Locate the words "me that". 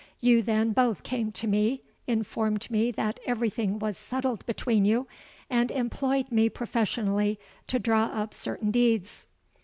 2.71-3.19